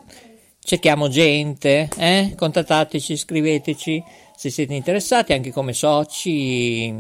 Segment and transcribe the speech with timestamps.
[0.59, 2.33] cerchiamo gente, eh?
[2.37, 6.95] Contattateci, scriveteci se siete interessati, anche come soci,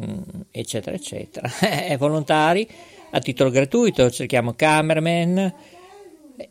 [0.50, 1.48] eccetera, eccetera.
[1.60, 2.68] È volontari,
[3.10, 5.54] a titolo gratuito, cerchiamo cameraman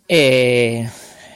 [0.06, 0.90] e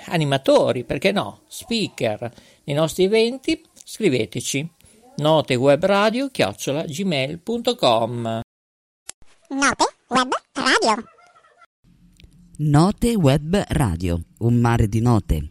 [0.06, 2.32] animatori, perché no, speaker
[2.64, 4.70] nei nostri eventi, scriveteci
[5.18, 8.40] notewebradio chiocciola gmail.com
[9.50, 11.04] Note Web Radio.
[12.60, 15.51] Note Web Radio, un mare di note.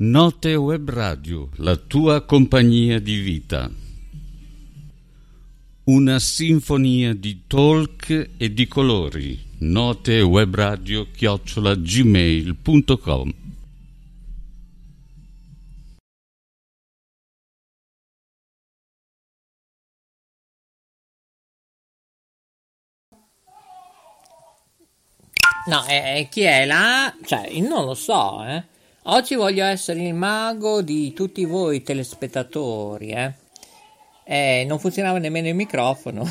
[0.00, 3.68] Note Web Radio, la tua compagnia di vita.
[5.86, 9.36] Una sinfonia di talk e di colori.
[9.58, 13.32] Note Web Radio chiocciola gmail.com
[25.66, 27.12] No, eh, eh, chi è là?
[27.26, 28.76] Cioè, io non lo so, eh.
[29.10, 33.32] Oggi voglio essere il mago di tutti voi telespettatori, eh.
[34.22, 36.30] Eh, non funzionava nemmeno il microfono.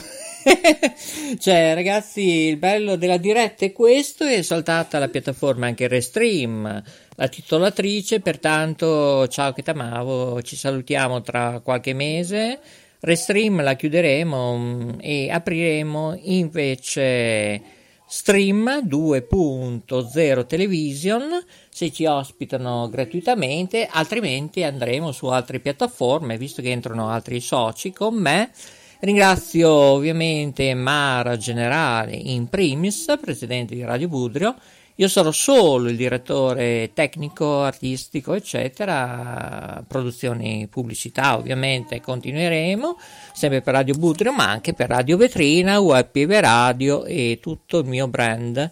[1.39, 6.83] cioè, ragazzi, il bello della diretta è questo, è saltata la piattaforma anche Restream,
[7.15, 12.59] la titolatrice, pertanto ciao che t'amavo, ci salutiamo tra qualche mese.
[12.99, 17.59] Restream la chiuderemo mm, e apriremo invece
[18.07, 21.43] Stream 2.0 Television
[21.77, 28.15] se ci ospitano gratuitamente, altrimenti andremo su altre piattaforme, visto che entrano altri soci con
[28.15, 28.49] me.
[29.01, 34.55] Ringrazio ovviamente Mara Generale in primis, presidente di Radio Budrio,
[34.95, 42.97] io sono solo il direttore tecnico, artistico, eccetera, produzioni pubblicità ovviamente continueremo,
[43.33, 46.09] sempre per Radio Budrio, ma anche per Radio Vetrina, Web
[46.39, 48.67] Radio e tutto il mio brand.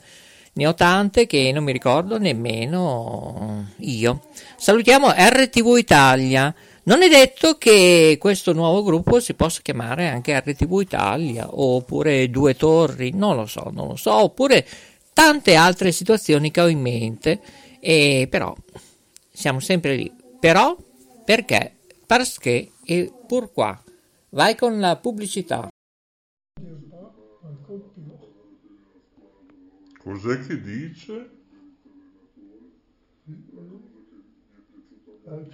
[0.58, 4.22] Ne ho tante che non mi ricordo nemmeno io.
[4.56, 6.56] Salutiamo RTV Italia.
[6.84, 12.56] Non è detto che questo nuovo gruppo si possa chiamare anche RTV Italia oppure Due
[12.56, 14.66] Torri, non lo so, non lo so, oppure
[15.12, 17.42] tante altre situazioni che ho in mente,
[17.82, 18.56] e però
[19.34, 20.10] siamo sempre lì.
[20.40, 20.74] Però
[21.26, 21.76] perché?
[22.06, 23.76] Perché e pourquoi?
[24.30, 25.68] Vai con la pubblicità.
[30.06, 31.30] Cos'è che dice?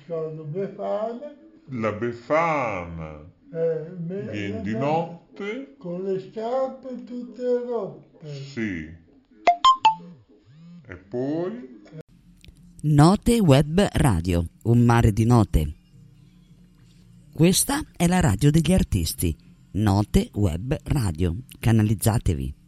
[0.03, 1.33] Scordo Befana.
[1.69, 3.31] La Befana.
[3.53, 5.75] Eh, Viene di notte?
[5.77, 8.27] Con le scarpe tutte rotte.
[8.27, 8.94] Sì.
[10.86, 11.81] E poi?
[12.81, 15.75] Note Web Radio, un mare di note.
[17.31, 19.33] Questa è la radio degli artisti.
[19.75, 21.38] Note Web Radio.
[21.57, 22.59] Canalizzatevi.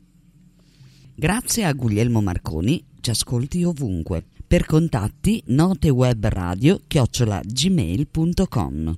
[1.15, 4.25] Grazie a Guglielmo Marconi, ci ascolti ovunque.
[4.47, 8.97] Per contatti notewebradio chiocciola gmail.com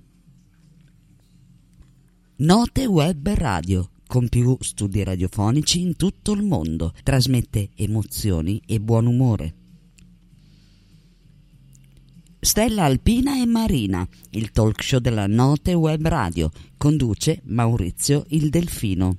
[2.38, 9.08] Note Web Radio, con più studi radiofonici in tutto il mondo, trasmette emozioni e buon
[9.08, 9.56] umore.
[12.40, 19.18] Stella Alpina e Marina, il talk show della Note Web Radio, conduce Maurizio il Delfino.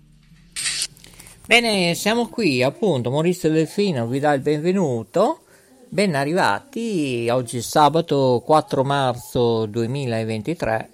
[1.46, 5.42] Bene, siamo qui appunto, Maurizio Delfino vi dà il benvenuto,
[5.88, 10.90] ben arrivati, oggi è sabato 4 marzo 2023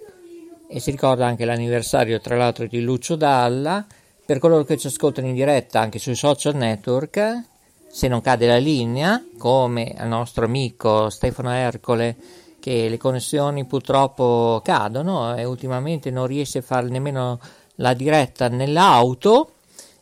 [0.67, 3.83] e si ricorda anche l'anniversario tra l'altro di Lucio Dalla,
[4.23, 7.45] per coloro che ci ascoltano in diretta anche sui social network,
[7.89, 12.15] se non cade la linea, come al nostro amico Stefano Ercole,
[12.59, 17.39] che le connessioni purtroppo cadono e ultimamente non riesce a fare nemmeno
[17.77, 19.47] la diretta nell'auto.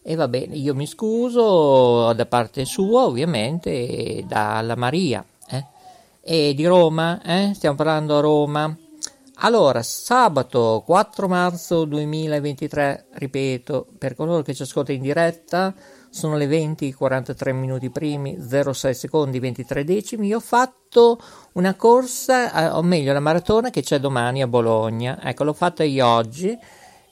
[0.04, 5.24] E va bene, io mi scuso da parte sua, ovviamente, e dalla Maria.
[5.48, 5.66] Eh?
[6.22, 7.52] E di Roma, eh?
[7.54, 8.76] stiamo parlando a Roma.
[9.44, 15.74] Allora, sabato 4 marzo 2023, ripeto, per coloro che ci ascoltano in diretta,
[16.10, 20.28] sono le 20, 43 minuti primi, 06 secondi, 23 decimi.
[20.28, 21.20] Io ho fatto
[21.54, 25.20] una corsa, eh, o meglio, la maratona che c'è domani a Bologna.
[25.22, 26.58] Ecco, l'ho fatta io oggi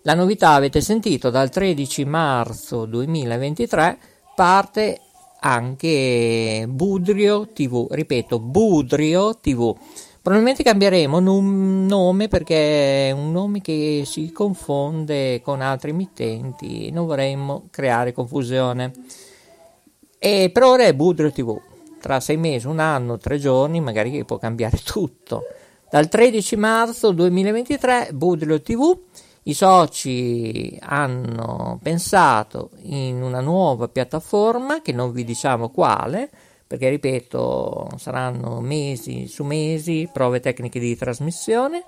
[0.00, 3.98] La novità, avete sentito, dal 13 marzo 2023
[4.34, 5.00] parte
[5.46, 9.76] anche Budrio TV, ripeto, Budrio TV.
[10.22, 17.04] Probabilmente cambieremo un nome perché è un nome che si confonde con altri emittenti, non
[17.04, 18.90] vorremmo creare confusione.
[20.18, 21.60] E per ora è Budrio TV.
[22.00, 25.42] Tra sei mesi, un anno, tre giorni, magari può cambiare tutto.
[25.90, 28.98] Dal 13 marzo 2023 Budrio TV
[29.46, 36.30] i soci hanno pensato in una nuova piattaforma che non vi diciamo quale,
[36.66, 41.84] perché ripeto, saranno mesi su mesi prove tecniche di trasmissione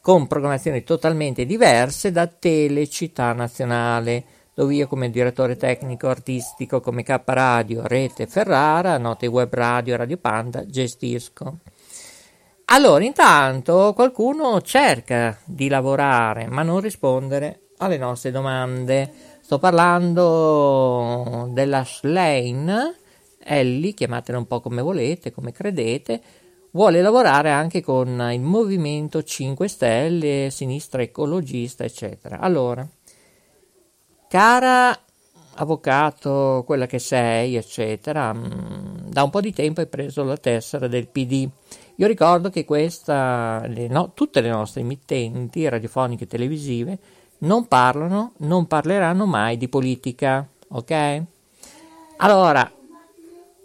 [0.00, 4.24] con programmazioni totalmente diverse da Telecittà Nazionale,
[4.54, 10.16] dove io come direttore tecnico artistico come K Radio, Rete Ferrara, Note Web Radio, Radio
[10.16, 11.58] Panda gestisco.
[12.68, 19.12] Allora, intanto qualcuno cerca di lavorare ma non rispondere alle nostre domande.
[19.40, 22.96] Sto parlando della Slane,
[23.38, 26.20] Ellie, chiamatela un po' come volete, come credete,
[26.72, 32.40] vuole lavorare anche con il Movimento 5 Stelle, Sinistra Ecologista, eccetera.
[32.40, 32.84] Allora,
[34.28, 34.98] cara
[35.54, 40.88] avvocato, quella che sei, eccetera, mm, da un po' di tempo hai preso la tessera
[40.88, 41.48] del PD.
[41.96, 46.98] Io ricordo che questa, le no, tutte le nostre emittenti radiofoniche e televisive
[47.38, 51.22] non parlano, non parleranno mai di politica, ok?
[52.18, 52.70] Allora,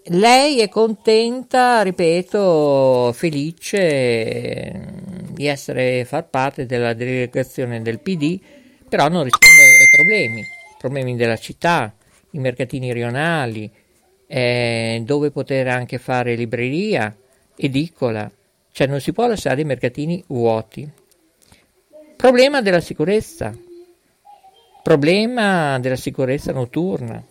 [0.05, 4.93] lei è contenta, ripeto, felice
[5.29, 8.39] di essere far parte della delegazione del PD,
[8.87, 11.93] però non risponde ai problemi problemi della città,
[12.31, 13.69] i mercatini rionali,
[14.25, 17.15] eh, dove poter anche fare libreria,
[17.61, 18.29] edicola,
[18.71, 20.89] cioè non si può lasciare i mercatini vuoti.
[22.15, 23.55] Problema della sicurezza,
[24.83, 27.23] problema della sicurezza notturna,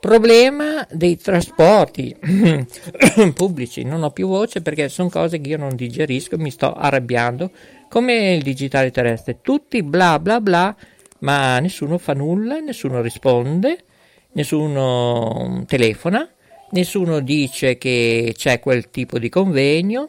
[0.00, 2.16] problema dei trasporti
[3.34, 3.82] pubblici.
[3.84, 7.50] Non ho più voce perché sono cose che io non digerisco, mi sto arrabbiando,
[7.88, 10.76] come il digitale terrestre, tutti bla bla bla
[11.20, 13.84] ma nessuno fa nulla, nessuno risponde,
[14.32, 16.28] nessuno telefona,
[16.70, 20.08] nessuno dice che c'è quel tipo di convegno,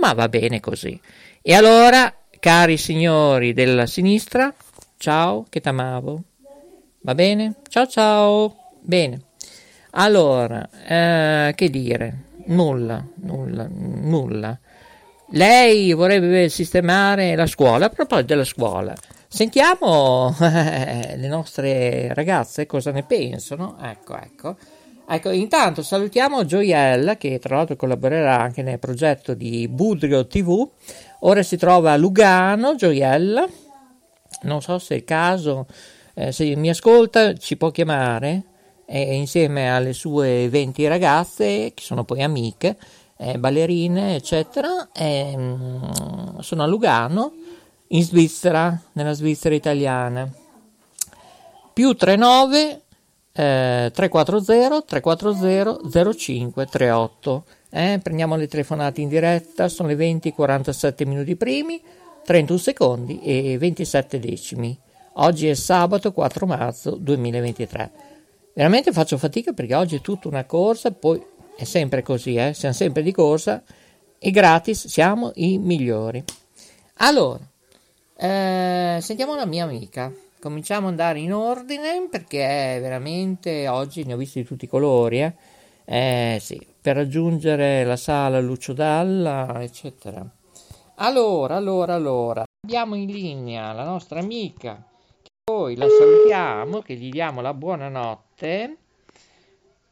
[0.00, 0.98] ma va bene così.
[1.42, 4.52] E allora, cari signori della sinistra,
[4.96, 6.22] ciao, che t'amavo.
[7.00, 7.54] Va bene?
[7.68, 8.56] Ciao ciao.
[8.80, 9.20] Bene.
[9.92, 12.24] Allora, eh, che dire?
[12.46, 14.58] Nulla, nulla, nulla.
[15.30, 17.86] Lei vorrebbe sistemare la scuola.
[17.86, 18.94] A proposito della scuola,
[19.28, 23.76] Sentiamo eh, le nostre ragazze cosa ne pensano.
[23.80, 24.56] Ecco, ecco.
[25.08, 30.68] Ecco, intanto salutiamo Gioiella che tra l'altro collaborerà anche nel progetto di Budrio TV.
[31.20, 33.46] Ora si trova a Lugano, Gioiella.
[34.42, 35.66] Non so se è il caso,
[36.14, 38.42] eh, se mi ascolta ci può chiamare
[38.84, 42.76] eh, insieme alle sue 20 ragazze che sono poi amiche,
[43.16, 44.88] eh, ballerine, eccetera.
[44.92, 47.32] sono a Lugano
[47.88, 50.28] in Svizzera, nella Svizzera italiana.
[51.72, 52.85] Più 39
[53.36, 57.44] eh, 340 340 0538.
[57.68, 61.82] Eh, prendiamo le telefonate in diretta, sono le 20 47 minuti primi,
[62.24, 64.76] 31 secondi e 27 decimi.
[65.18, 67.90] Oggi è sabato 4 marzo 2023.
[68.54, 71.22] Veramente faccio fatica perché oggi è tutta una corsa, poi
[71.56, 72.54] è sempre così, eh?
[72.54, 73.62] siamo sempre di corsa
[74.18, 76.24] e gratis siamo i migliori.
[76.98, 77.46] Allora,
[78.16, 80.10] eh, sentiamo la mia amica.
[80.46, 85.20] Cominciamo ad andare in ordine perché veramente oggi ne ho visti di tutti i colori.
[85.20, 85.34] Eh,
[85.84, 90.24] eh sì, per raggiungere la sala Lucio Dalla, eccetera.
[90.98, 94.88] Allora, allora, allora, abbiamo in linea la nostra amica,
[95.20, 98.76] che poi la salutiamo, che gli diamo la buonanotte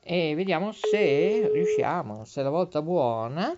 [0.05, 3.53] e vediamo se riusciamo, se è la volta buona.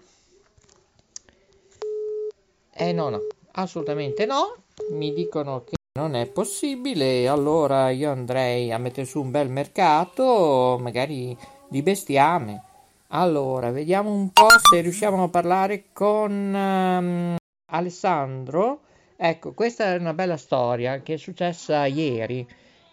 [2.72, 3.20] Eh no, no,
[3.52, 4.54] Assolutamente no,
[4.92, 10.76] mi dicono che non è possibile, allora io andrei a mettere su un bel mercato,
[10.78, 11.34] magari
[11.70, 12.62] di bestiame.
[13.08, 17.36] Allora, vediamo un po' se riusciamo a parlare con um,
[17.70, 18.80] Alessandro.
[19.16, 22.46] Ecco, questa è una bella storia che è successa ieri,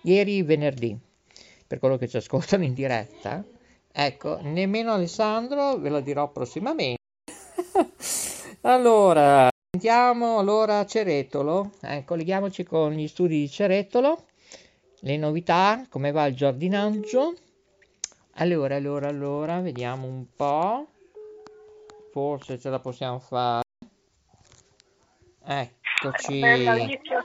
[0.03, 0.98] ieri venerdì,
[1.67, 3.43] per quello che ci ascoltano in diretta.
[3.91, 7.01] Ecco, nemmeno Alessandro, ve lo dirò prossimamente.
[8.62, 9.50] allora,
[9.84, 14.28] Sentiamo allora Ceretolo, eh, colleghiamoci con gli studi di Ceretolo,
[15.02, 17.34] le novità, come va il giardinaggio.
[18.36, 20.88] Allora, allora, allora, vediamo un po',
[22.13, 23.63] forse ce la possiamo fare.
[25.44, 26.40] Eccoci.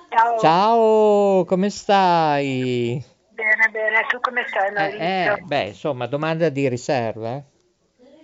[0.09, 0.39] ciao.
[0.41, 3.01] ciao, come stai?
[3.29, 5.01] Bene, bene, tu come stai Maurizio?
[5.01, 7.37] Eh, eh, beh, insomma, domanda di riserva.
[7.37, 7.45] Eh?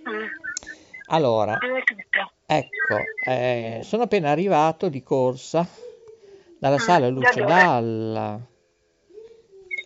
[0.09, 0.25] Mm.
[1.07, 1.57] Allora,
[2.45, 5.67] ecco, eh, sono appena arrivato di corsa
[6.57, 7.43] dalla Mm, sala Luce?
[7.43, 8.39] Dalla.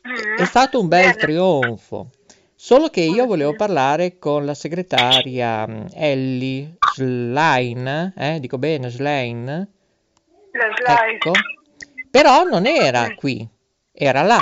[0.07, 2.09] Mm, È stato un bel trionfo,
[2.55, 9.67] solo che io volevo parlare con la segretaria mm, Ellie Schlein, eh, dico bene, Schlein,
[10.51, 11.31] ecco,
[12.09, 13.15] però non era Mm.
[13.15, 13.47] qui,
[13.91, 14.39] era là,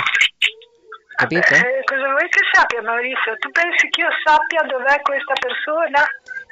[1.16, 1.40] capito?
[1.50, 3.36] Vabbè, eh, cosa vuoi che sappia Maurizio?
[3.38, 6.04] Tu pensi che io sappia dov'è questa persona?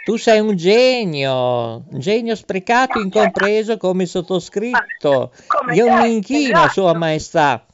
[0.06, 5.32] Tu sei un genio, un genio sprecato, incompreso come sottoscritto.
[5.48, 6.72] Come Io mi inchino a esatto.
[6.80, 7.66] Sua Maestà.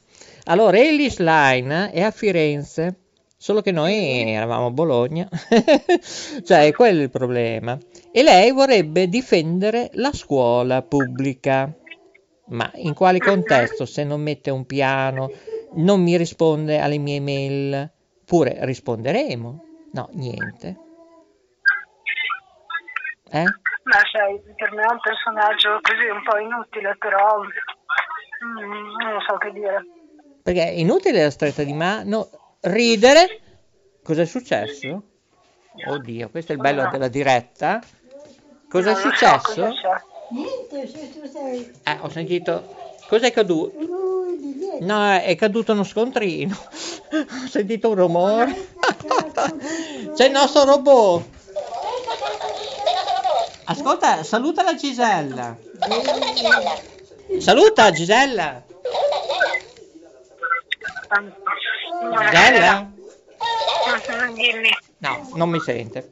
[0.44, 3.00] Allora, Ellis Line è a Firenze,
[3.36, 5.28] solo che noi eravamo a Bologna,
[6.42, 7.78] cioè è quello il problema.
[8.10, 11.70] E lei vorrebbe difendere la scuola pubblica.
[12.46, 13.84] Ma in quale contesto?
[13.84, 15.30] Se non mette un piano,
[15.74, 17.92] non mi risponde alle mie mail,
[18.24, 19.64] pure risponderemo.
[19.92, 20.91] No, niente.
[23.32, 23.44] Eh?
[23.84, 29.38] Ma sai, per me è un personaggio così un po' inutile, però mm, non so
[29.38, 29.86] che dire.
[30.42, 32.28] Perché è inutile la stretta di mano,
[32.60, 33.40] ridere.
[34.02, 35.02] Cos'è successo?
[35.86, 37.80] Oddio, questo è il bello della diretta.
[38.70, 39.66] Lo so successo?
[39.66, 40.04] cosa.
[40.30, 41.72] Niente, tu sei...
[41.84, 42.74] Eh, ho sentito.
[43.08, 43.72] Cos'è caduto?
[44.80, 46.56] No, è caduto uno scontrino.
[47.12, 48.68] Ho sentito un rumore.
[50.14, 51.40] C'è il nostro robot.
[53.72, 55.56] Ascolta, saluta la Gisella.
[57.38, 58.62] Saluta Gisella.
[62.30, 62.90] Gisella?
[64.34, 66.10] Dimmi, No, non mi sente.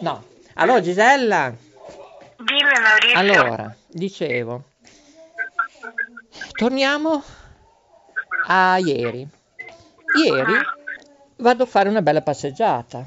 [0.00, 0.24] No.
[0.54, 1.54] Allora Gisella,
[2.36, 3.16] dimmi Maurizio.
[3.18, 4.64] allora, dicevo,
[6.56, 7.22] torniamo
[8.46, 9.26] a ieri.
[10.16, 10.52] Ieri
[11.36, 13.06] vado a fare una bella passeggiata.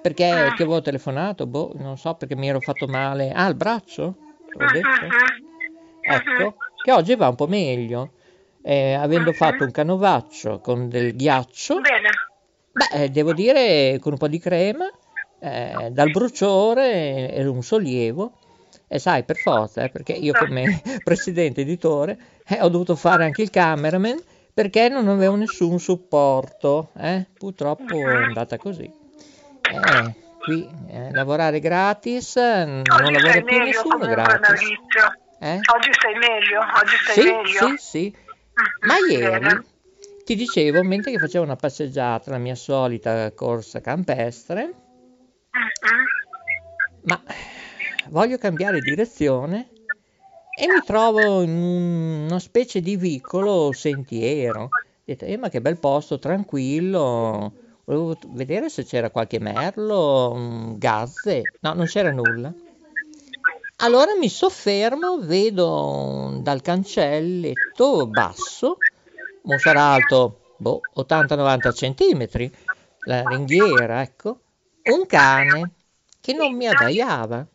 [0.00, 1.46] Perché ti avevo telefonato?
[1.46, 3.30] Boh, non so perché mi ero fatto male.
[3.32, 4.16] Ah, il braccio?
[4.44, 4.88] Te l'ho detto?
[6.02, 8.12] Ecco, che oggi va un po' meglio.
[8.62, 12.10] Eh, avendo fatto un canovaccio con del ghiaccio, Bene.
[12.72, 14.90] beh, eh, devo dire con un po' di crema,
[15.38, 18.32] eh, dal bruciore era un sollievo.
[18.90, 23.42] E sai, per forza, eh, perché io come presidente editore eh, ho dovuto fare anche
[23.42, 24.18] il cameraman
[24.54, 26.90] perché non avevo nessun supporto.
[26.96, 27.26] eh.
[27.36, 28.90] Purtroppo è andata così.
[29.70, 34.60] Eh, qui eh, lavorare gratis, eh, non lavora più meglio nessuno gratis.
[35.40, 35.60] Eh?
[35.74, 37.76] Oggi stai meglio, oggi stai Sì, meglio.
[37.76, 38.16] sì, sì.
[38.80, 39.64] Ma Mhm, ieri
[40.24, 46.04] ti dicevo, mentre che facevo una passeggiata, la mia solita corsa campestre, Mhm.
[47.02, 47.22] ma
[48.08, 49.68] voglio cambiare direzione
[50.54, 54.62] e mi trovo in un- una specie di vicolo sentiero.
[54.62, 54.70] Ho
[55.04, 57.52] detto, eh, ma che bel posto, tranquillo.
[57.88, 61.52] Volevo vedere se c'era qualche merlo, gazze.
[61.60, 62.52] No, non c'era nulla.
[63.76, 68.82] Allora mi soffermo, vedo dal cancelletto basso,
[69.44, 72.54] mo sarà alto boh, 80-90 centimetri,
[73.04, 74.40] la ringhiera, ecco,
[74.90, 75.70] un cane
[76.20, 77.46] che non mi addaiava.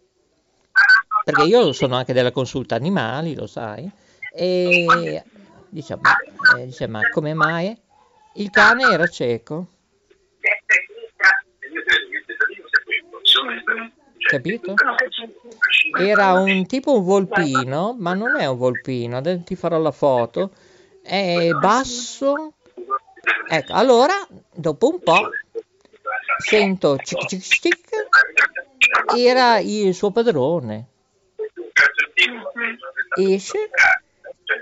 [1.26, 3.88] Perché io sono anche della consulta animali, lo sai,
[4.34, 5.24] e
[5.70, 6.18] dice, ma,
[6.58, 7.80] eh, dice, ma come mai?
[8.34, 9.68] Il cane era cieco,
[14.28, 14.74] capito?
[16.00, 20.52] Era un tipo un volpino, ma non è un volpino, adesso ti farò la foto.
[21.02, 22.54] È basso.
[23.48, 24.14] Ecco, allora,
[24.54, 25.30] dopo un po',
[26.38, 27.90] sento cic cic cic,
[29.16, 30.88] era il suo padrone.
[33.16, 33.70] Esce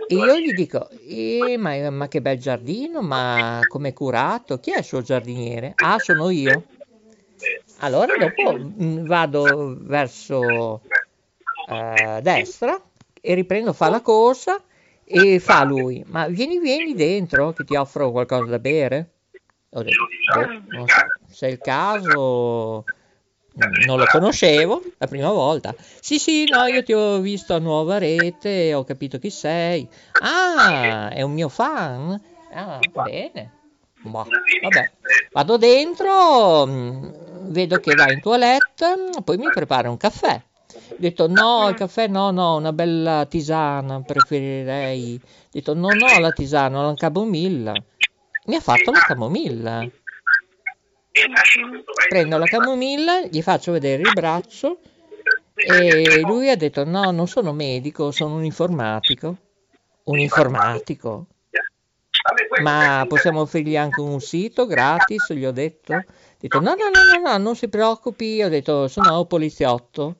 [0.07, 4.59] e io gli dico, eh, ma, ma che bel giardino, ma come curato?
[4.59, 5.73] Chi è il suo giardiniere?
[5.75, 6.65] Ah, sono io.
[7.83, 10.81] Allora dopo mm, vado verso
[11.67, 12.79] eh, destra
[13.19, 14.61] e riprendo a fare la corsa
[15.03, 19.09] e fa lui, ma vieni vieni dentro che ti offro qualcosa da bere?
[19.71, 22.85] Ho detto, "Boh, non so, se è il caso
[23.57, 25.73] mm, non lo conoscevo la prima volta.
[25.99, 29.89] Sì, sì, no, io ti ho visto a Nuova Rete, ho capito chi sei.
[30.19, 32.21] Ah, è un mio fan?
[32.49, 33.51] Ah, bene.
[34.03, 34.25] Boh,
[34.61, 34.91] vabbè,
[35.31, 37.09] vado dentro, mm,
[37.51, 40.41] vedo che va in toilette, poi mi prepara un caffè.
[40.73, 45.19] Ho detto no, il caffè no, no, una bella tisana, preferirei.
[45.21, 47.73] Ho detto no, no, la tisana, la camomilla.
[48.45, 49.87] Mi ha fatto la camomilla.
[52.09, 54.79] Prendo la camomilla, gli faccio vedere il braccio
[55.53, 59.37] e lui ha detto no, non sono medico, sono un informatico.
[60.05, 61.27] Un informatico?
[62.61, 65.33] Ma possiamo offrirgli anche un sito gratis?
[65.33, 65.93] Gli ho detto.
[65.93, 66.03] Ho
[66.39, 68.41] detto no, no, no, no, no, non si preoccupi.
[68.43, 70.17] Ho detto sono poliziotto.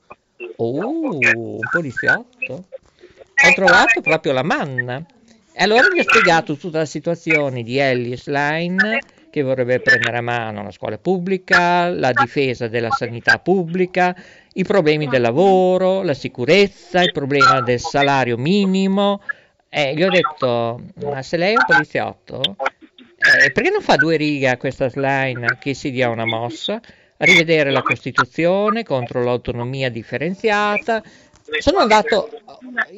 [0.56, 2.64] Oh, un poliziotto.
[3.44, 5.04] Ho trovato proprio la manna.
[5.54, 9.00] E allora gli ho spiegato tutta la situazione di Ellis Line
[9.32, 14.14] che vorrebbe prendere a mano la scuola pubblica, la difesa della sanità pubblica,
[14.52, 19.22] i problemi del lavoro, la sicurezza, il problema del salario minimo.
[19.74, 22.42] E gli ho detto, ma se lei è un poliziotto,
[23.16, 26.78] eh, perché non fa due righe a questa slide che si dia una mossa?
[27.16, 31.02] Rivedere la Costituzione contro l'autonomia differenziata.
[31.58, 32.28] Sono andato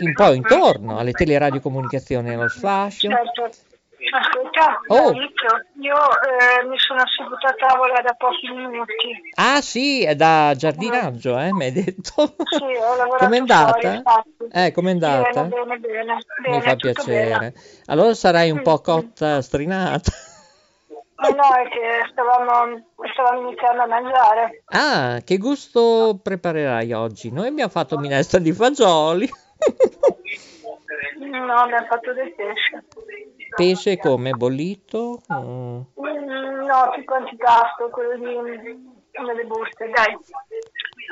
[0.00, 3.08] un po' intorno alle teleradiocomunicazioni allo sfascio.
[4.12, 5.12] Ascolta, Oh.
[5.12, 9.32] Maurizio, io eh, mi sono seduta a tavola da pochi minuti.
[9.34, 12.34] Ah sì, è da giardinaggio, eh, mi hai detto.
[12.50, 13.88] Sì, ho lavorato Com'è fuori, andata?
[13.92, 14.28] infatti.
[14.52, 15.42] Eh, com'è andata?
[15.44, 16.14] Bene, bene, bene.
[16.14, 17.28] Mi bene, fa tutto piacere.
[17.38, 17.52] bene.
[17.86, 20.10] Allora sarai un po' cotta strinata.
[21.16, 24.62] Ma no, è che stavamo, stavamo iniziando a mangiare.
[24.66, 27.30] Ah, che gusto preparerai oggi?
[27.32, 29.28] Noi abbiamo fatto minestra di fagioli.
[31.20, 32.84] No, abbiamo fatto del pesce.
[33.54, 34.32] Pesce come?
[34.32, 35.20] Bollito?
[35.32, 35.80] Mm.
[36.64, 40.16] No, tipo antipasto, quello di delle buste, dai.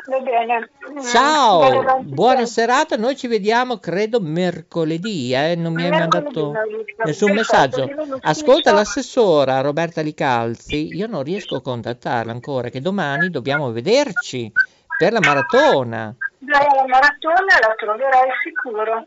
[0.08, 0.70] Va bene.
[1.02, 2.96] Ciao, buona serata.
[2.96, 5.32] Noi ci vediamo, credo, mercoledì.
[5.32, 5.54] Eh?
[5.54, 7.88] Non mi hai Mercoledì mandato nessun messaggio.
[8.22, 10.96] Ascolta l'assessora Roberta Licalzi.
[10.96, 14.50] Io non riesco a contattarla ancora, che domani dobbiamo vederci
[14.98, 16.14] per la maratona.
[16.38, 19.04] Dai alla maratona la troverai sicuro.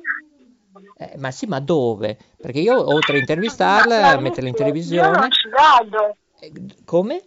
[0.98, 2.18] Eh, ma sì, ma dove?
[2.40, 5.12] Perché io oltre a intervistarla, a ma metterla in Io televisione.
[5.18, 6.16] non ci vado.
[6.40, 6.52] eh,
[6.86, 7.24] Come?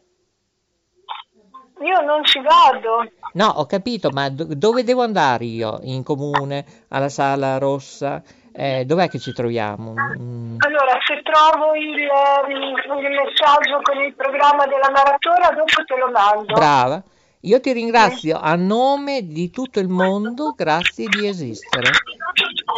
[1.80, 3.10] Io non ci vado.
[3.34, 5.78] No, ho capito, ma do- dove devo andare io?
[5.82, 8.22] In comune, alla sala rossa?
[8.52, 9.92] Eh, dov'è che ci troviamo?
[9.94, 15.96] Mm, Allora, se trovo il, ehm, il messaggio con il programma della maratona, dopo te
[15.96, 16.52] lo mando.
[16.54, 17.02] brava.
[17.42, 21.90] Io ti ringrazio a nome di tutto il mondo, grazie di esistere.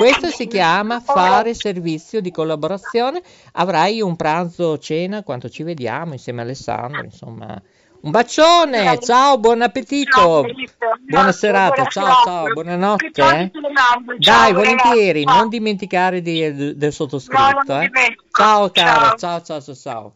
[0.00, 3.20] Questo si chiama fare servizio di collaborazione.
[3.52, 7.60] Avrai un pranzo cena quando ci vediamo insieme a Alessandro, insomma.
[8.00, 10.46] Un bacione, ciao, buon appetito.
[11.06, 13.50] Buona serata, ciao, ciao, buonanotte.
[14.16, 17.78] Dai, volentieri, non dimenticare di- del sottoscritto.
[17.78, 17.90] eh.
[18.30, 19.18] Ciao cara, Ciao.
[19.18, 20.12] ciao ciao ciao ciao.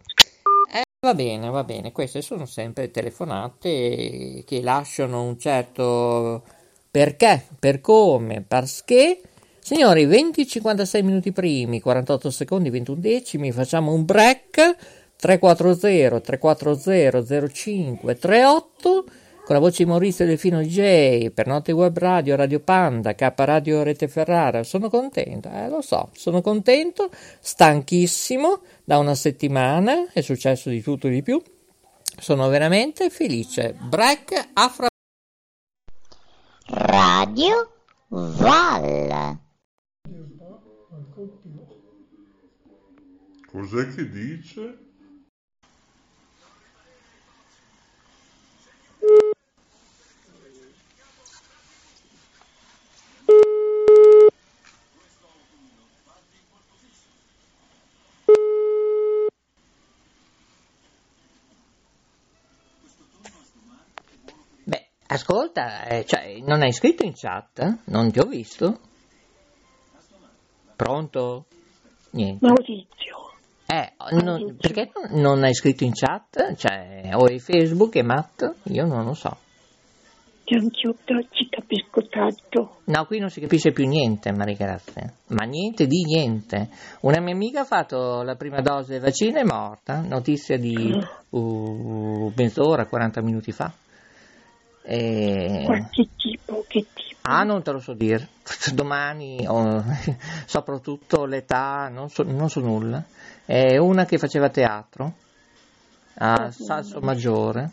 [0.72, 6.42] Eh, va bene, va bene, queste sono sempre telefonate che lasciano un certo
[6.90, 9.20] perché, per come, perché.
[9.64, 14.76] Signori, 20-56 minuti primi, 48 secondi, 21 decimi, facciamo un break.
[15.16, 19.04] 340 340 05 38
[19.42, 23.82] con la voce di Maurizio Delfino DJ per Notte Web Radio, Radio Panda, K Radio
[23.82, 24.62] Rete Ferrara.
[24.64, 27.08] Sono contento, eh, lo so, sono contento,
[27.40, 31.42] stanchissimo da una settimana, è successo di tutto e di più.
[32.20, 33.74] Sono veramente felice.
[33.80, 34.88] Break a fra
[36.66, 37.70] Radio
[38.08, 39.43] Val.
[43.54, 44.78] Cos'è che dice?
[64.64, 67.82] Beh, ascolta, eh, cioè, non hai scritto in chat?
[67.84, 68.80] Non ti ho visto?
[70.74, 71.46] Pronto?
[72.10, 72.44] Niente.
[72.44, 73.23] Maurizio,
[73.66, 76.54] Eh, non- perché non- non hai scritto in chat?
[76.54, 78.52] Cioè, o hai Facebook e Matt?
[78.64, 79.36] Io non lo so.
[80.46, 82.80] anch'io però ci capisco tanto.
[82.84, 85.10] No, qui non si capisce più niente, Maria Grazia.
[85.28, 86.68] Ma niente di niente.
[87.00, 90.00] Una mia amica ha fatto la prima dose del vaccino e è morta.
[90.02, 90.76] Notizia di
[91.30, 93.72] uh, mezz'ora, 40 minuti fa.
[94.82, 95.62] E...
[95.64, 97.16] Qualche tipo, che tipo?
[97.22, 98.28] Ah, non te lo so dire.
[98.74, 99.82] Domani, oh,
[100.44, 103.02] soprattutto l'età, non so, non so nulla.
[103.46, 105.12] È una che faceva teatro
[106.16, 107.70] a Salso Maggiore.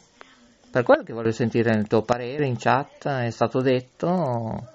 [0.70, 4.68] Per quello che voglio sentire il tuo parere in chat, è stato detto.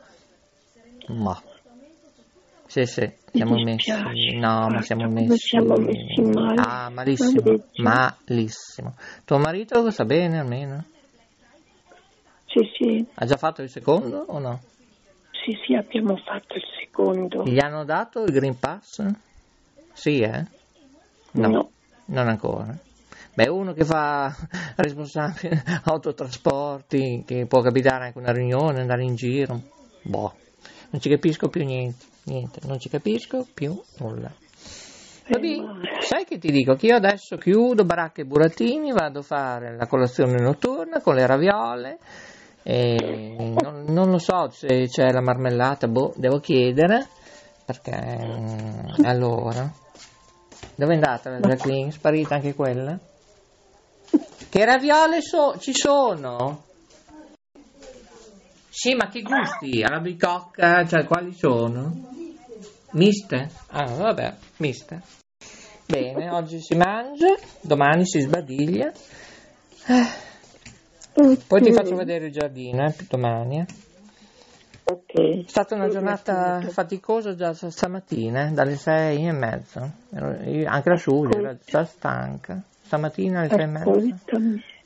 [1.08, 1.42] Ma.
[2.66, 4.36] Sì, sì, siamo messi.
[4.38, 5.36] No, ma siamo messi.
[5.36, 6.60] siamo messi male.
[6.60, 7.58] Ah, malissimo.
[7.76, 8.94] Malissimo.
[9.24, 10.84] Tuo marito lo sta bene almeno?
[12.46, 14.60] Sì, sì, Ha già fatto il secondo o no?
[15.44, 17.44] sì, sì, abbiamo fatto il secondo.
[17.44, 19.06] Gli hanno dato il Green Pass?
[19.92, 20.44] Sì, eh?
[21.36, 21.70] No, No.
[22.06, 22.76] non ancora.
[23.34, 24.34] Beh, uno che fa
[24.76, 29.60] responsabile autotrasporti, che può capitare anche una riunione, andare in giro.
[30.02, 30.32] Boh,
[30.90, 34.32] non ci capisco più niente, niente, non ci capisco più nulla.
[35.28, 35.56] Vabbè,
[36.00, 36.74] sai che ti dico?
[36.74, 41.26] Che io adesso chiudo baracche e burattini, vado a fare la colazione notturna con le
[41.26, 41.98] raviole.
[42.62, 47.06] E non, non lo so se c'è la marmellata, boh, devo chiedere.
[47.64, 49.68] Perché mm, allora,
[50.74, 51.90] dove è andata la Jacqueline?
[51.90, 52.98] Sparita anche quella?
[54.48, 56.64] Che raviole so- ci sono?
[58.68, 59.82] Sì, ma che gusti?
[59.82, 61.92] Alla bicocca, cioè quali sono?
[62.90, 63.50] Miste?
[63.68, 65.00] Ah, vabbè, miste.
[65.86, 68.92] Bene, oggi si mangia, domani si sbadiglia.
[69.86, 70.06] Eh,
[71.46, 73.60] Poi ti faccio vedere il giardino, eh, domani.
[73.60, 73.66] eh.
[74.88, 75.44] Ok.
[75.44, 79.90] È stata una giornata faticosa già stamattina, eh, dalle sei e mezza.
[80.12, 82.62] Anche la Giulia era già stanca.
[82.82, 83.90] Stamattina alle sei e mezza.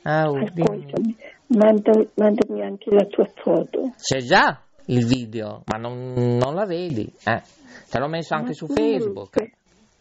[0.03, 0.63] Ah, oh, dimmi.
[0.63, 1.15] ascoltami,
[1.47, 3.93] Manda- mandami anche la tua foto.
[3.97, 7.13] C'è già il video, ma non, non la vedi.
[7.23, 7.41] Eh.
[7.87, 9.35] Te l'ho messo anche Ma su Facebook.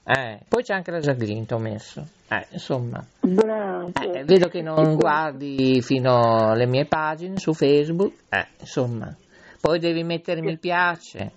[0.02, 2.06] Eh, poi c'è anche la Jacqueline, ho messo.
[2.28, 3.90] Eh, insomma, Bravo.
[4.00, 8.14] eh, vedo che non guardi fino alle mie pagine su Facebook.
[8.30, 9.14] Eh, insomma,
[9.60, 11.32] poi devi mettere mi piace.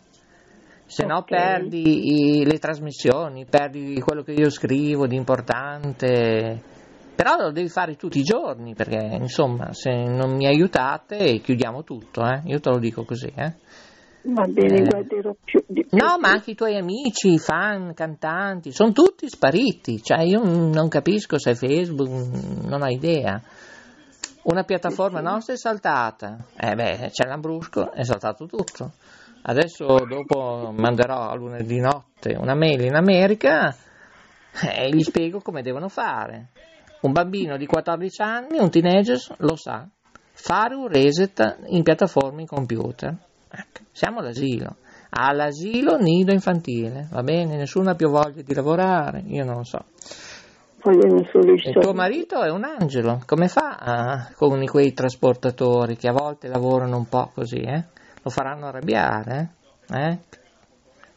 [0.86, 1.26] Se no Ok.
[1.30, 6.62] perdi i- le trasmissioni, perdi quello che io scrivo di importante.
[7.16, 12.22] Però lo devi fare tutti i giorni, perché insomma, se non mi aiutate chiudiamo tutto,
[12.24, 12.42] eh?
[12.46, 13.54] Io te lo dico così, eh?
[14.26, 14.84] Va bene, Eh.
[14.84, 15.98] guarderò più di più.
[15.98, 20.02] No, ma anche i tuoi amici, fan, cantanti, sono tutti spariti.
[20.02, 22.10] Cioè, io non capisco se Facebook,
[22.66, 23.42] non ho idea.
[24.44, 26.38] Una piattaforma nostra è saltata.
[26.58, 28.92] Eh beh, c'è l'Ambrusco, è saltato tutto.
[29.44, 33.74] Adesso dopo manderò a lunedì notte una mail in America
[34.62, 36.50] e gli spiego come devono fare.
[37.02, 39.88] Un bambino di 14 anni, un teenager, lo sa.
[40.32, 43.16] Fare un reset in piattaforme in computer.
[43.50, 44.78] Ecco, siamo all'asilo.
[45.10, 47.56] All'asilo nido infantile, va bene?
[47.56, 49.86] Nessuno ha più voglia di lavorare, io non lo so.
[50.86, 56.50] Il tuo marito è un angelo, come fa ah, con quei trasportatori che a volte
[56.50, 57.86] lavorano un po' così, eh?
[58.22, 59.52] Lo faranno arrabbiare,
[59.90, 60.10] eh?
[60.10, 60.18] Eh?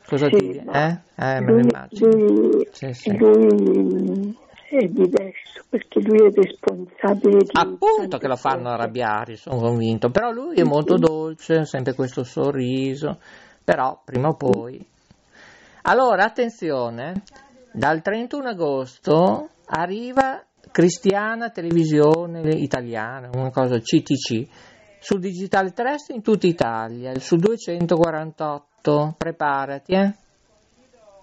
[0.06, 0.98] Cosa Sì, ti Eh?
[1.16, 2.10] Eh, me lo immagino.
[2.10, 3.16] lui- Sì, sì.
[3.16, 4.36] lui,
[4.70, 10.30] è diverso perché lui è responsabile di Appunto che lo fanno arrabbiare, sono convinto, però
[10.30, 13.18] lui è molto dolce, sempre questo sorriso,
[13.64, 14.84] però prima o poi.
[15.82, 17.22] Allora, attenzione,
[17.72, 24.46] dal 31 agosto arriva Cristiana Televisione Italiana, una cosa CTC,
[24.98, 30.14] sul digitale terrestre in tutta Italia, su 248, preparati, eh.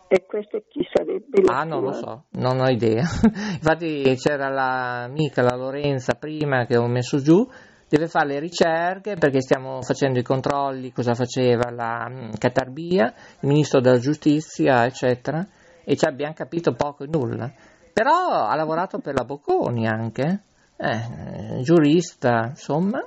[0.07, 3.01] E questo chi sarebbe Ah, non lo so, non ho idea.
[3.57, 7.47] Infatti c'era l'amica, la Lorenza, prima che ho messo giù,
[7.89, 13.47] deve fare le ricerche perché stiamo facendo i controlli, cosa faceva la mm, Catarbia, il
[13.47, 15.45] ministro della giustizia, eccetera,
[15.83, 17.51] e ci abbiamo capito poco e nulla.
[17.93, 20.41] Però ha lavorato per la Bocconi anche,
[20.75, 23.05] eh, giurista, insomma,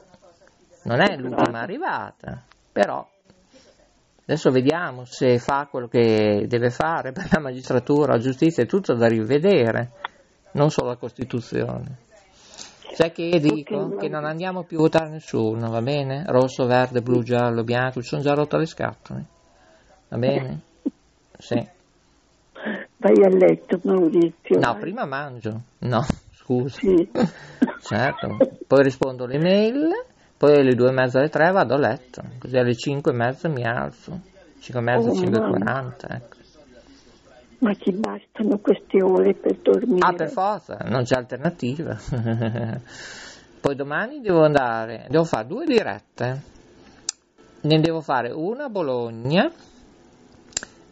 [0.85, 3.07] non è l'ultima arrivata, però
[4.29, 8.93] Adesso vediamo se fa quello che deve fare per la magistratura, la giustizia, è tutto
[8.93, 9.93] da rivedere,
[10.53, 11.99] non solo la Costituzione.
[12.93, 13.95] Sai che dico?
[13.95, 16.25] Che non andiamo più a votare nessuno, va bene?
[16.27, 19.25] Rosso, verde, blu, giallo, bianco, ci sono già rotte le scatole,
[20.09, 20.61] va bene?
[21.39, 21.76] Sì.
[22.99, 24.59] Vai a letto Maurizio.
[24.59, 24.81] No, vai.
[24.81, 25.63] prima mangio.
[25.81, 26.79] No, scusa.
[26.79, 27.09] Sì.
[27.79, 29.91] Certo, poi rispondo alle mail,
[30.37, 33.49] poi alle due e mezza alle tre vado a letto, così alle cinque e mezza
[33.49, 34.23] mi alzo,
[34.59, 36.37] cinque e mezza, Oh, cinque e quaranta, ecco.
[37.59, 40.05] Ma ti bastano queste ore per dormire?
[40.05, 41.97] Ah, per forza, non c'è alternativa.
[43.61, 46.43] Poi domani devo andare, devo fare due dirette.
[47.63, 49.51] Ne devo fare una a Bologna,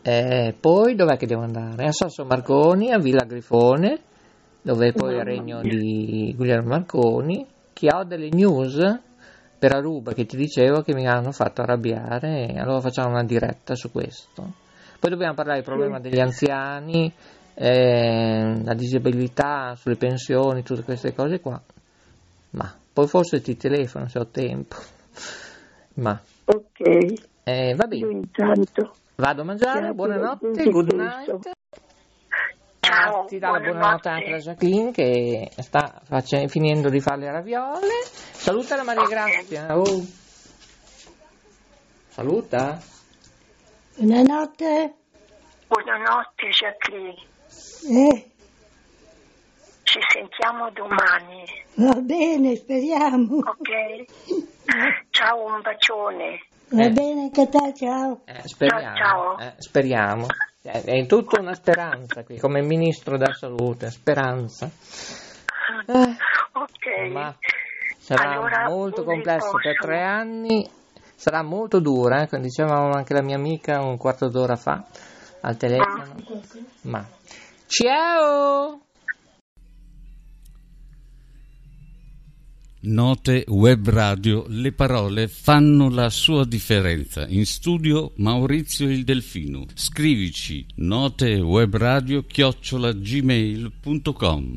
[0.07, 1.87] e poi dov'è che devo andare?
[1.87, 3.99] A Sasso Marconi, a Villa Grifone,
[4.61, 8.77] dove poi è il regno di Guglielmo Marconi, che ho delle news
[9.59, 13.91] per Aruba che ti dicevo che mi hanno fatto arrabbiare, allora facciamo una diretta su
[13.91, 14.43] questo.
[15.01, 17.11] Poi dobbiamo parlare del problema degli anziani,
[17.55, 21.59] eh, la disabilità, sulle pensioni, tutte queste cose qua.
[22.51, 24.77] Ma poi forse ti telefono se ho tempo.
[25.95, 26.81] Ma Ok,
[27.45, 31.49] eh, va io bene, intanto vado a mangiare, buonanotte, buon good night.
[32.81, 34.09] Ciao, Ah, ti dà la buonanotte.
[34.09, 37.89] anche la Jacqueline che sta face- finendo di fare le raviole.
[38.05, 39.77] Saluta la Maria Grazia.
[39.79, 40.05] Oh.
[42.09, 42.79] Saluta.
[43.97, 44.95] Buonanotte.
[45.67, 47.15] Buonanotte Jacqueline,
[47.89, 48.31] Eh,
[49.83, 53.37] ci sentiamo domani, va bene, speriamo.
[53.39, 54.05] ok?
[55.11, 56.41] Ciao, un bacione.
[56.75, 56.91] Va Eh.
[56.91, 58.21] bene anche a te, ciao.
[58.25, 58.97] Eh, speriamo.
[58.97, 59.39] Ciao, ciao.
[59.39, 60.27] eh, speriamo.
[60.63, 63.91] Eh, È tutta una speranza qui, come ministro della salute.
[63.91, 64.67] Speranza.
[65.87, 66.17] Eh,
[66.53, 67.11] Ok.
[67.13, 67.37] ma
[67.99, 70.69] sarà Allora, molto complesso per tre anni.
[71.17, 74.85] Sarà molto dura, eh, come diceva anche la mia amica un quarto d'ora fa
[75.43, 76.15] al telefono.
[76.83, 77.05] Ma
[77.67, 78.81] ciao!
[82.87, 87.27] Note web radio, le parole fanno la sua differenza.
[87.27, 89.65] In studio Maurizio il Delfino.
[89.73, 94.57] Scrivici notewebradio chiocciola gmail.com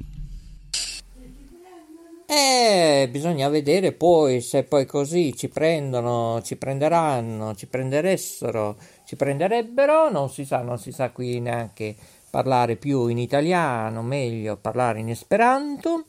[2.26, 10.10] Eh, bisogna vedere poi se poi così ci prendono, ci prenderanno, ci prenderessero, ci prenderebbero,
[10.10, 11.96] non si sa, non si sa qui neanche
[12.30, 16.04] parlare più in italiano, meglio parlare in esperanto.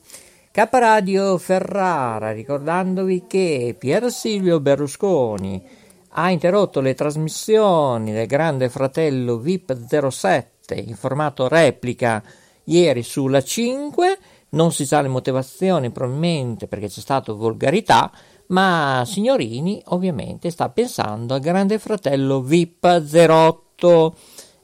[0.59, 5.65] Caparadio Ferrara, ricordandovi che Pier Silvio Berlusconi
[6.09, 12.21] ha interrotto le trasmissioni del Grande Fratello VIP 07 7 in formato replica
[12.65, 14.17] ieri sulla 5,
[14.49, 18.11] non si sa le motivazioni probabilmente perché c'è stata volgarità,
[18.47, 24.15] ma Signorini ovviamente sta pensando al grande fratello VIP 08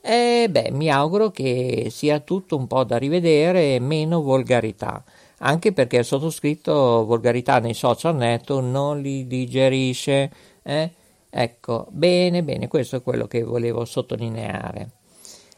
[0.01, 5.03] e beh, mi auguro che sia tutto un po' da rivedere e meno volgarità,
[5.45, 10.31] anche perché il sottoscritto volgarità nei social network non li digerisce.
[10.63, 10.91] Eh?
[11.29, 14.89] Ecco, bene, bene, questo è quello che volevo sottolineare.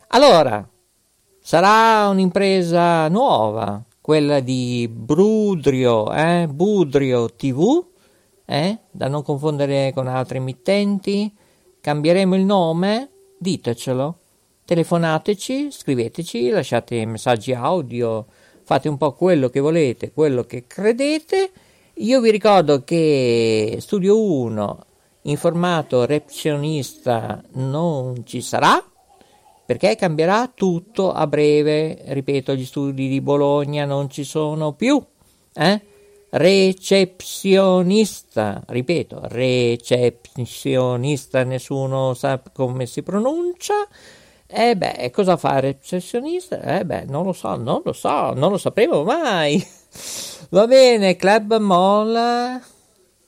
[0.10, 0.68] Allora,
[1.40, 6.48] sarà un'impresa nuova, quella di Brudrio, eh?
[6.50, 7.86] Budrio TV,
[8.46, 8.80] eh?
[8.92, 11.34] da non confondere con altre emittenti.
[11.80, 13.10] Cambieremo il nome?
[13.38, 14.18] Ditecelo.
[14.66, 18.26] Telefonateci, scriveteci, lasciate messaggi audio,
[18.68, 21.52] fate un po' quello che volete, quello che credete.
[22.00, 24.86] Io vi ricordo che Studio 1
[25.22, 28.84] in formato receptionista non ci sarà
[29.66, 31.98] perché cambierà tutto a breve.
[32.08, 35.02] Ripeto, gli studi di Bologna non ci sono più.
[35.54, 35.82] Eh?
[36.30, 43.76] Recepzionista, ripeto, recepzionista, nessuno sa come si pronuncia.
[44.50, 46.62] E eh beh, cosa fa il recepzionista?
[46.62, 49.62] Eh beh, non lo so, non lo so, non lo sapremo mai.
[50.50, 52.62] Va bene, Club Molla.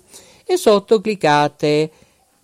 [0.45, 1.93] e sotto cliccate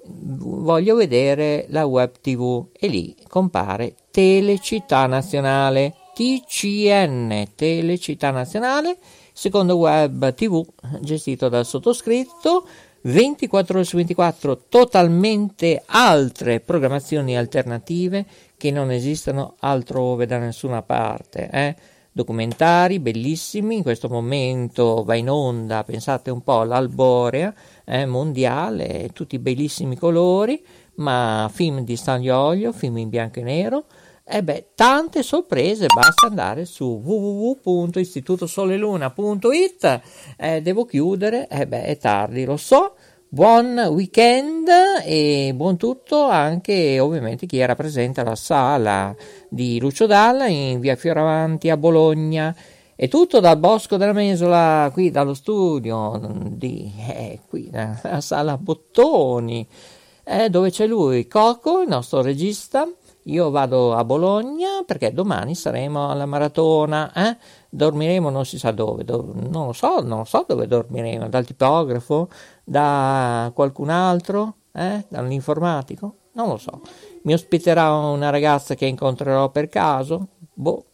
[0.05, 8.97] voglio vedere la web tv e lì compare Telecittà Nazionale, TCN, Telecittà Nazionale,
[9.33, 10.65] secondo web tv
[11.01, 12.67] gestito dal sottoscritto
[13.03, 18.25] 24 ore su 24 totalmente altre programmazioni alternative
[18.57, 21.49] che non esistono altrove da nessuna parte.
[21.51, 21.75] Eh?
[22.13, 27.53] Documentari bellissimi, in questo momento va in onda, pensate un po', l'alborea
[27.85, 30.65] eh, mondiale, tutti bellissimi colori,
[30.97, 33.85] ma film di Stagliolio, film in bianco e nero,
[34.25, 40.01] e eh beh, tante sorprese, basta andare su www.istitutosoleluna.it.
[40.37, 42.95] Eh, devo chiudere, eh beh, è tardi, lo so.
[43.29, 44.69] Buon weekend
[45.05, 49.17] e buon tutto anche ovviamente chi era presente alla sala
[49.49, 52.55] di Lucio Dalla in via Fioravanti a Bologna.
[52.95, 59.67] È tutto dal Bosco della Mesola, qui dallo studio di eh, qui, la sala Bottoni,
[60.25, 62.87] eh, dove c'è lui, Coco, il nostro regista.
[63.27, 67.37] Io vado a Bologna perché domani saremo alla maratona, eh?
[67.71, 71.47] dormiremo non si sa dove, dove, non lo so, non lo so dove dormiremo, dal
[71.47, 72.29] tipografo,
[72.63, 75.07] da qualcun altro, eh?
[75.09, 76.83] dall'informatico, non lo so.
[77.23, 80.87] Mi ospiterà una ragazza che incontrerò per caso, boh,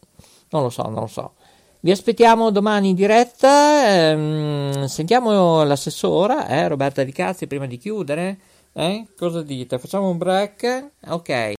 [0.51, 1.33] non lo so, non lo so.
[1.81, 8.37] Vi aspettiamo domani in diretta, ehm, sentiamo l'assessora, eh, Roberta Di Cazzi, prima di chiudere.
[8.73, 9.07] Eh?
[9.15, 9.79] Cosa dite?
[9.79, 10.91] Facciamo un break?
[11.07, 11.53] Ok.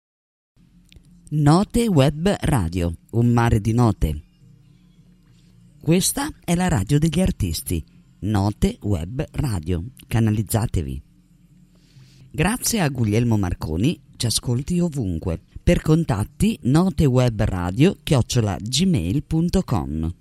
[1.29, 4.21] Note Web Radio, un mare di note.
[5.81, 7.81] Questa è la radio degli artisti.
[8.21, 9.85] Note Web Radio.
[10.05, 11.01] Canalizzatevi.
[12.29, 15.43] Grazie a Guglielmo Marconi, ci ascolti ovunque.
[15.69, 20.15] Per contatti notewebradio chiocciola gmail.com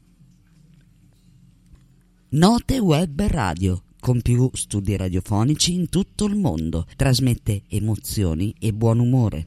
[2.29, 6.85] Note Web Radio con più studi radiofonici in tutto il mondo.
[6.95, 9.47] Trasmette emozioni e buon umore.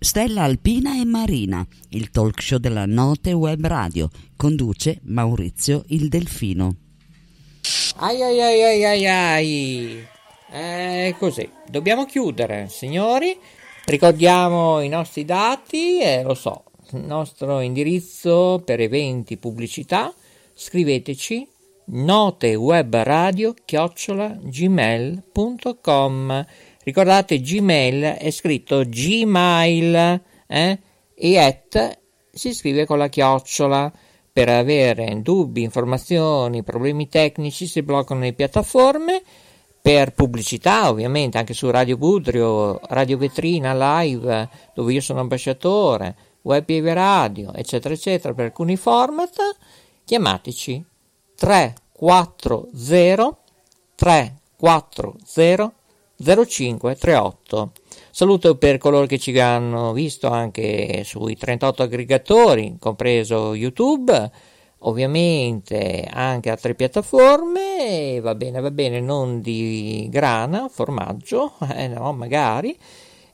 [0.00, 4.10] Stella Alpina e Marina, il talk show della Note Web Radio.
[4.34, 6.74] Conduce Maurizio il Delfino.
[7.94, 10.13] Ai ai ai ai ai ai.
[10.48, 11.50] È così.
[11.68, 13.36] Dobbiamo chiudere, signori.
[13.86, 20.14] Ricordiamo i nostri dati, eh, lo so, il nostro indirizzo per eventi, pubblicità.
[20.54, 21.46] Scriveteci
[21.86, 23.54] notewebradio
[24.42, 26.46] gmail.com
[26.84, 30.78] Ricordate Gmail è scritto Gmail eh?
[31.14, 31.98] e at
[32.30, 33.90] si scrive con la chiocciola.
[34.34, 39.22] Per avere dubbi, informazioni, problemi tecnici si bloccano le piattaforme.
[39.84, 46.70] Per pubblicità, ovviamente, anche su Radio Budrio, Radio Vetrina Live, dove io sono ambasciatore, Web
[46.84, 49.34] Radio, eccetera, eccetera, per alcuni format,
[50.06, 50.82] chiamateci
[51.36, 53.38] 340
[53.94, 55.74] 340
[56.16, 57.72] 0538.
[58.10, 64.30] Saluto per coloro che ci hanno visto anche sui 38 aggregatori, compreso YouTube,
[64.86, 72.76] ovviamente anche altre piattaforme, va bene, va bene, non di grana, formaggio, eh no, magari.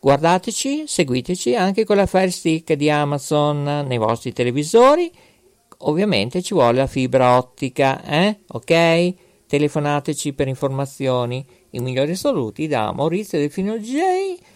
[0.00, 5.08] guardateci, seguiteci anche con la Fire Stick di Amazon nei vostri televisori,
[5.78, 8.40] ovviamente ci vuole la fibra ottica, eh?
[8.48, 9.14] Ok?
[9.52, 11.46] Telefonateci per informazioni.
[11.72, 13.98] I migliori saluti da Maurizio Delfino J.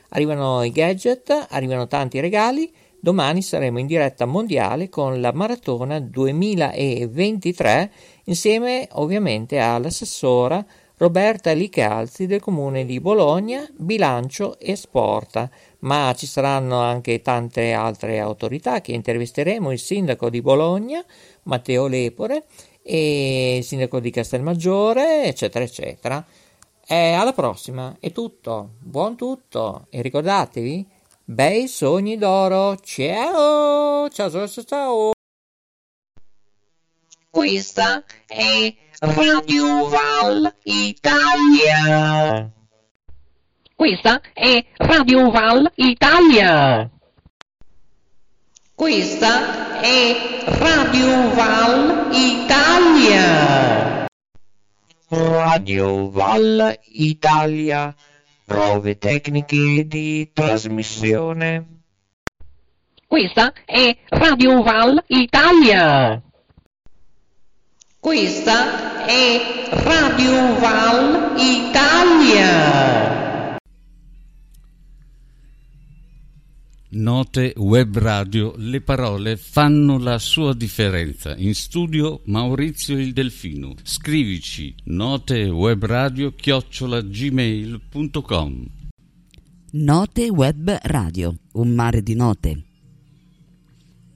[0.09, 2.72] Arrivano i gadget, arrivano tanti regali.
[2.99, 7.92] Domani saremo in diretta mondiale con la maratona 2023
[8.24, 10.64] insieme ovviamente all'assessora
[10.97, 15.47] Roberta Licalzi del comune di Bologna, bilancio e sport.
[15.80, 21.05] Ma ci saranno anche tante altre autorità che intervisteremo, il sindaco di Bologna,
[21.42, 22.44] Matteo Lepore,
[22.87, 26.24] e il sindaco di Castelmaggiore, eccetera, eccetera.
[26.87, 30.87] E alla prossima, è tutto, buon tutto e ricordatevi,
[31.24, 35.11] bei sogni d'oro, ciao, ciao, ciao, ciao.
[37.28, 42.51] Questa è Radio Val Italia.
[43.74, 46.89] Questa è Radio Val Italia.
[48.77, 54.07] Questa è Radio Val Italia.
[55.09, 57.95] Radio Val Italia.
[58.45, 61.64] Prove tecniche di trasmissione.
[63.07, 66.20] Questa è Radio Val Italia.
[67.99, 73.05] Questa è Radio Val Italia.
[76.97, 81.36] Note web radio, le parole fanno la sua differenza.
[81.36, 83.74] In studio Maurizio il Delfino.
[83.82, 88.66] Scrivici note radio chiocciola gmail.com.
[89.72, 92.64] Note web radio, un mare di note.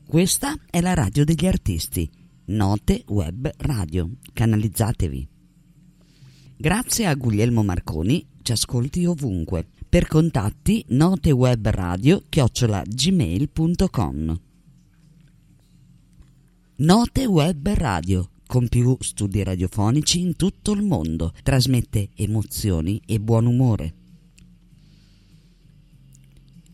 [0.07, 2.11] Questa è la radio degli artisti.
[2.47, 4.11] Note web radio.
[4.33, 5.29] Canalizzatevi.
[6.57, 9.67] Grazie a Guglielmo Marconi, ci ascolti ovunque.
[9.91, 14.41] Per contatti note web radio chiocciola gmail.com.
[16.77, 21.33] Note web radio con più studi radiofonici in tutto il mondo.
[21.43, 23.95] Trasmette emozioni e buon umore.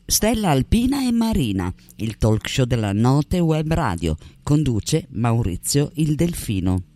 [0.04, 6.95] Stella Alpina e Marina, il talk show della Note Web Radio, conduce Maurizio il Delfino.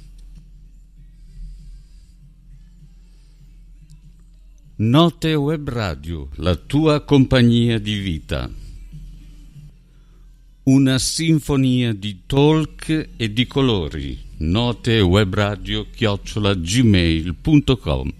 [4.83, 8.49] Note web radio, la tua compagnia di vita.
[10.63, 14.17] Una sinfonia di talk e di colori.
[14.37, 18.13] Note web radio chiocciola gmail.com